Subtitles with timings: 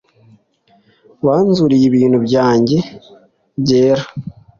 [1.25, 2.77] banziruriye ibintu byanjye
[3.61, 4.03] byera